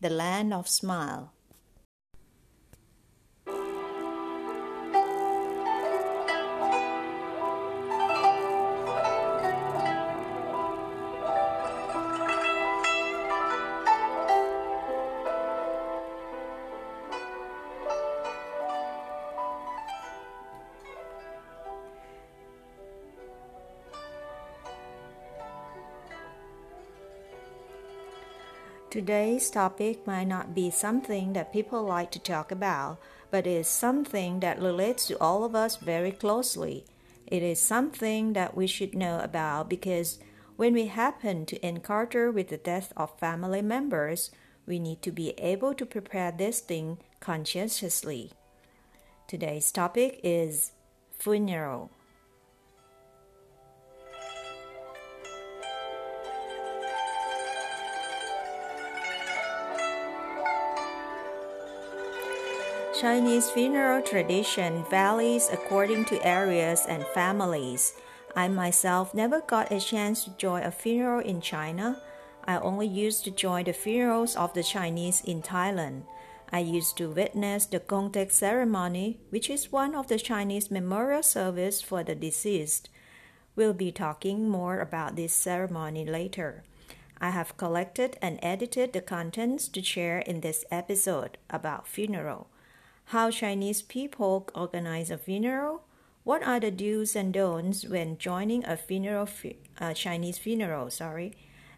[0.00, 1.32] the land of smile.
[28.90, 32.98] Today's topic might not be something that people like to talk about,
[33.30, 36.84] but it is something that relates to all of us very closely.
[37.24, 40.18] It is something that we should know about because
[40.56, 44.32] when we happen to encounter with the death of family members,
[44.66, 48.32] we need to be able to prepare this thing conscientiously.
[49.28, 50.72] Today's topic is
[51.16, 51.92] funeral.
[63.00, 67.94] Chinese funeral tradition varies according to areas and families.
[68.36, 72.02] I myself never got a chance to join a funeral in China.
[72.44, 76.02] I only used to join the funerals of the Chinese in Thailand.
[76.52, 81.22] I used to witness the Gong Tek ceremony, which is one of the Chinese memorial
[81.22, 82.90] service for the deceased.
[83.56, 86.64] We'll be talking more about this ceremony later.
[87.18, 92.49] I have collected and edited the contents to share in this episode about funeral
[93.10, 95.82] how Chinese people organize a funeral,
[96.22, 99.28] what are the do's and don'ts when joining a funeral,
[99.80, 101.32] uh, Chinese funeral, sorry,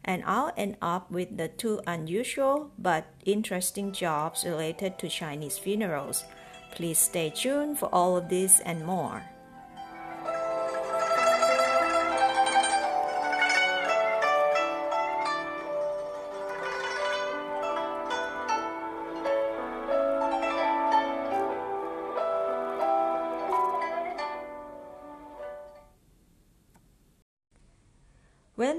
[0.05, 6.25] and I'll end up with the two unusual but interesting jobs related to Chinese funerals.
[6.71, 9.25] Please stay tuned for all of this and more.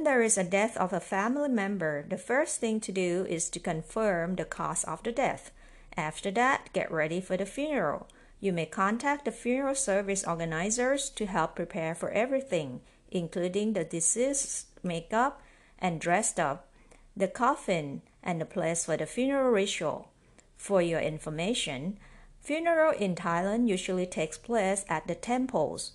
[0.03, 3.47] When there is a death of a family member, the first thing to do is
[3.47, 5.52] to confirm the cause of the death.
[5.96, 8.09] After that, get ready for the funeral.
[8.41, 12.81] You may contact the funeral service organizers to help prepare for everything,
[13.12, 15.41] including the deceased's makeup
[15.80, 16.68] and dressed up,
[17.16, 20.09] the coffin, and the place for the funeral ritual.
[20.58, 21.97] For your information,
[22.41, 25.94] funeral in Thailand usually takes place at the temples.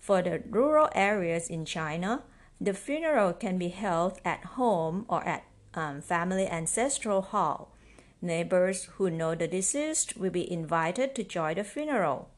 [0.00, 2.22] For the rural areas in China,
[2.62, 7.74] the funeral can be held at home or at um, family ancestral hall.
[8.20, 12.30] Neighbors who know the deceased will be invited to join the funeral.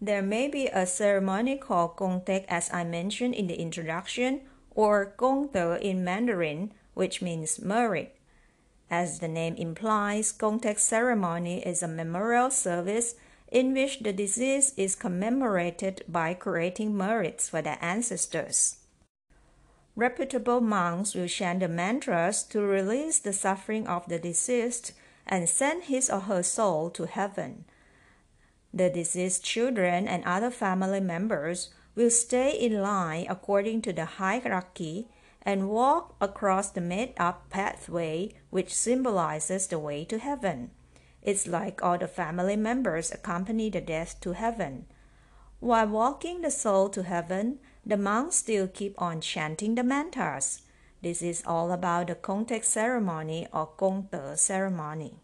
[0.00, 5.12] There may be a ceremony called Gong Tek as I mentioned in the introduction or
[5.16, 8.14] Gong Te in Mandarin, which means merit.
[8.90, 13.16] As the name implies, Gong Tek ceremony is a memorial service
[13.50, 18.83] in which the deceased is commemorated by creating merits for their ancestors.
[19.96, 24.92] Reputable monks will chant the mantras to release the suffering of the deceased
[25.26, 27.64] and send his or her soul to heaven.
[28.72, 35.08] The deceased children and other family members will stay in line according to the hierarchy
[35.42, 40.70] and walk across the made up pathway which symbolizes the way to heaven.
[41.22, 44.86] It's like all the family members accompany the death to heaven.
[45.60, 50.62] While walking the soul to heaven, the monks still keep on chanting the mantras.
[51.02, 55.14] This is all about the Gong ceremony or Gong Te ceremony.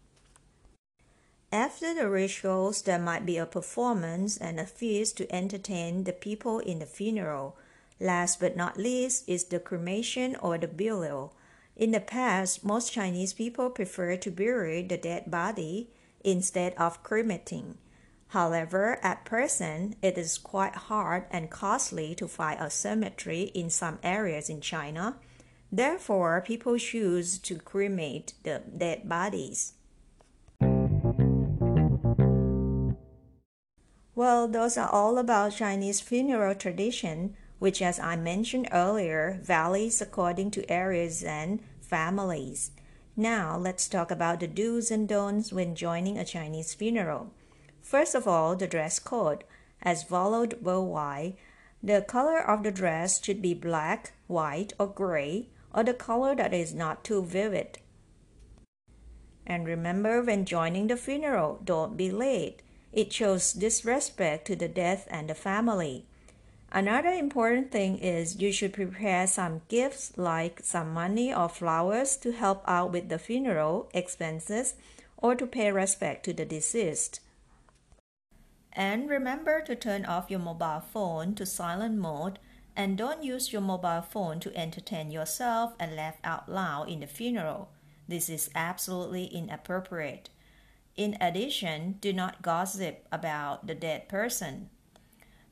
[1.51, 6.59] After the rituals, there might be a performance and a feast to entertain the people
[6.59, 7.57] in the funeral.
[7.99, 11.33] Last but not least is the cremation or the burial.
[11.75, 15.89] In the past, most Chinese people prefer to bury the dead body
[16.23, 17.77] instead of cremating.
[18.31, 23.99] However, at present, it is quite hard and costly to find a cemetery in some
[24.03, 25.17] areas in China.
[25.69, 29.73] Therefore, people choose to cremate the dead bodies.
[34.15, 40.51] Well, those are all about Chinese funeral tradition, which, as I mentioned earlier, varies according
[40.51, 42.71] to areas and families.
[43.17, 47.33] Now, let's talk about the do's and don'ts when joining a Chinese funeral.
[47.91, 49.43] First of all, the dress code.
[49.81, 51.35] As followed worldwide,
[51.83, 56.53] the color of the dress should be black, white, or gray, or the color that
[56.53, 57.79] is not too vivid.
[59.45, 62.61] And remember, when joining the funeral, don't be late.
[62.93, 66.05] It shows disrespect to the death and the family.
[66.71, 72.31] Another important thing is you should prepare some gifts like some money or flowers to
[72.31, 74.75] help out with the funeral expenses
[75.17, 77.19] or to pay respect to the deceased.
[78.72, 82.38] And remember to turn off your mobile phone to silent mode
[82.76, 87.06] and don't use your mobile phone to entertain yourself and laugh out loud in the
[87.06, 87.70] funeral.
[88.06, 90.28] This is absolutely inappropriate.
[90.94, 94.68] In addition, do not gossip about the dead person.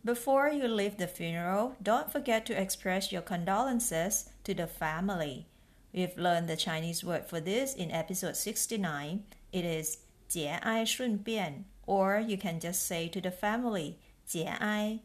[0.05, 5.47] Before you leave the funeral, don't forget to express your condolences to the family.
[5.95, 9.25] We've learned the Chinese word for this in episode 69.
[9.53, 9.99] It is
[10.29, 13.98] 节哀顺变, or you can just say to the family,
[14.28, 15.00] 节哀.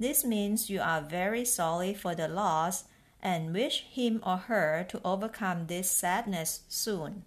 [0.00, 2.84] This means you are very sorry for the loss
[3.22, 7.24] and wish him or her to overcome this sadness soon.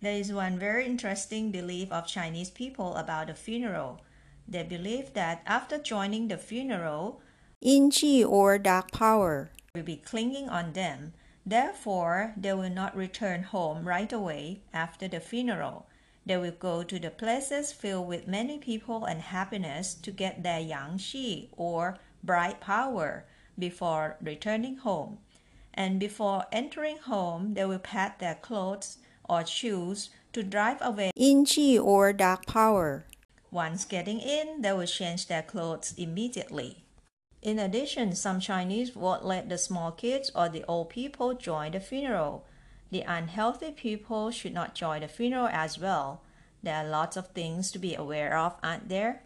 [0.00, 4.00] There is one very interesting belief of Chinese people about a funeral.
[4.46, 7.20] They believe that after joining the funeral,
[7.60, 11.14] Yin Qi or dark power will be clinging on them.
[11.46, 15.86] Therefore, they will not return home right away after the funeral.
[16.26, 20.60] They will go to the places filled with many people and happiness to get their
[20.60, 23.26] yang qi or bright power
[23.58, 25.18] before returning home.
[25.74, 28.98] And before entering home, they will pat their clothes
[29.28, 33.04] or shoes to drive away Yin Qi or dark power.
[33.50, 36.83] Once getting in, they will change their clothes immediately.
[37.44, 41.80] In addition, some Chinese won't let the small kids or the old people join the
[41.80, 42.46] funeral.
[42.90, 46.22] The unhealthy people should not join the funeral as well.
[46.62, 49.24] There are lots of things to be aware of, aren't there?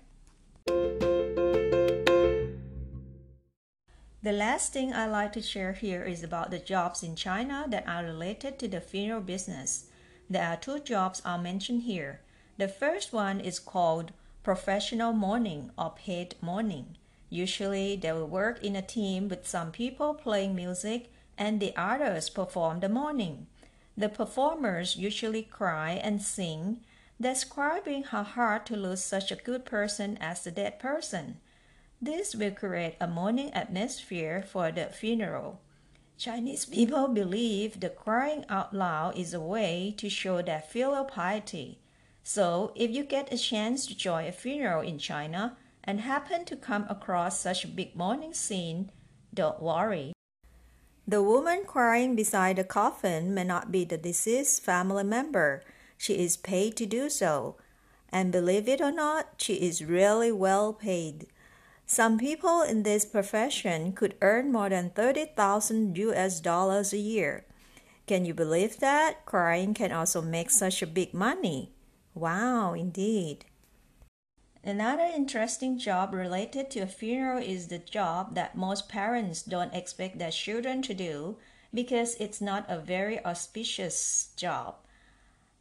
[4.21, 7.87] The last thing I like to share here is about the jobs in China that
[7.87, 9.87] are related to the funeral business.
[10.29, 12.21] There are two jobs I'll mention here.
[12.57, 14.11] The first one is called
[14.43, 16.98] professional mourning or paid mourning.
[17.31, 22.29] Usually, they will work in a team with some people playing music and the others
[22.29, 23.47] perform the mourning.
[23.97, 26.81] The performers usually cry and sing,
[27.21, 31.39] describing how hard to lose such a good person as the dead person.
[32.01, 35.61] This will create a mourning atmosphere for the funeral.
[36.17, 41.79] Chinese people believe the crying out loud is a way to show their filial piety.
[42.23, 45.57] So, if you get a chance to join a funeral in China
[45.89, 48.93] and happen to come across such a big mourning scene,
[49.33, 50.13] don't worry.
[51.07, 55.63] The woman crying beside the coffin may not be the deceased family member.
[55.97, 57.57] She is paid to do so.
[58.11, 61.27] And believe it or not, she is really well paid.
[61.87, 67.47] Some people in this profession could earn more than 30,000 US dollars a year.
[68.07, 69.25] Can you believe that?
[69.25, 71.73] Crying can also make such a big money.
[72.15, 73.47] Wow, indeed.
[74.69, 80.19] Another interesting job related to a funeral is the job that most parents don't expect
[80.19, 81.39] their children to do
[81.73, 84.75] because it's not a very auspicious job.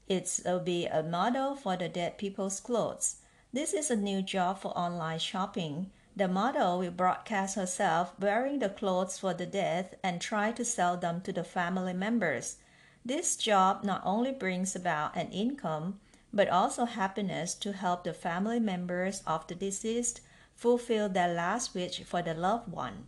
[0.10, 3.22] It'll be a model for the dead people's clothes.
[3.54, 8.68] This is a new job for online shopping the model will broadcast herself wearing the
[8.68, 12.58] clothes for the dead and try to sell them to the family members.
[13.06, 16.02] This job not only brings about an income,
[16.34, 20.22] but also happiness to help the family members of the deceased
[20.56, 23.06] fulfill their last wish for the loved one.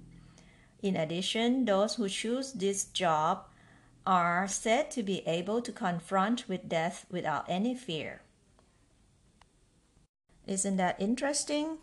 [0.81, 3.45] In addition, those who choose this job
[4.05, 8.21] are said to be able to confront with death without any fear.
[10.47, 11.79] Isn't that interesting?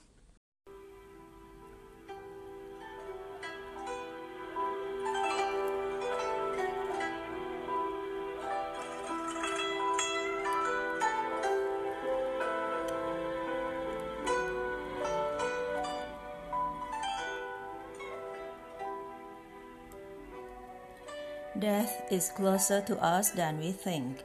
[21.58, 24.22] Death is closer to us than we think.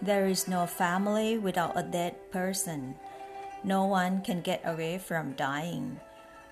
[0.00, 2.96] There is no family without a dead person.
[3.62, 6.00] No one can get away from dying.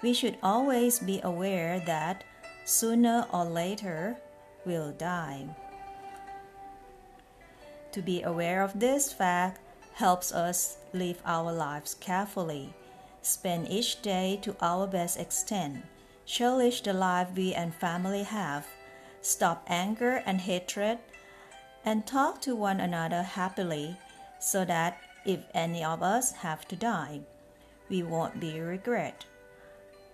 [0.02, 2.22] We should always be aware that
[2.64, 4.16] sooner or later
[4.64, 5.48] we'll die.
[7.92, 9.60] To be aware of this fact
[9.94, 12.72] helps us live our lives carefully,
[13.20, 15.82] spend each day to our best extent
[16.30, 18.64] cherish the life we and family have,
[19.20, 20.98] stop anger and hatred,
[21.84, 23.96] and talk to one another happily
[24.38, 27.20] so that if any of us have to die,
[27.88, 29.24] we won't be regret.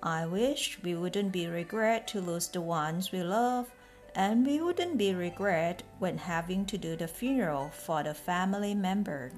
[0.03, 3.71] I wish we wouldn't be regret to lose the ones we love,
[4.15, 9.31] and we wouldn't be regret when having to do the funeral for the family member.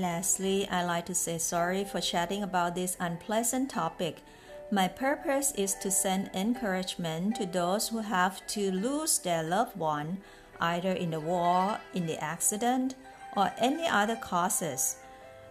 [0.00, 4.22] Lastly, I'd like to say sorry for chatting about this unpleasant topic.
[4.70, 10.18] My purpose is to send encouragement to those who have to lose their loved one,
[10.60, 12.94] either in the war, in the accident,
[13.36, 14.96] or any other causes.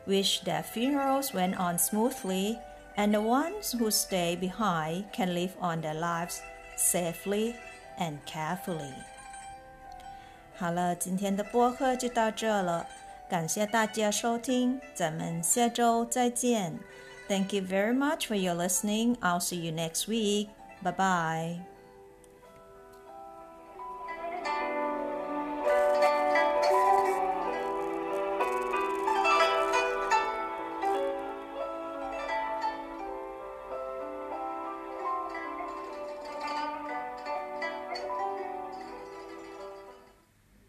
[0.05, 2.59] Wish their funerals went on smoothly,
[2.97, 6.41] and the ones who stay behind can live on their lives
[6.77, 7.55] safely
[7.97, 8.93] and carefully.
[10.57, 12.85] 好了，今天的播客就到这了。
[13.29, 16.77] 感谢大家收听，咱们下周再见。
[17.27, 19.15] Thank you very much for your listening.
[19.17, 20.49] I'll see you next week.
[20.83, 21.59] Bye bye.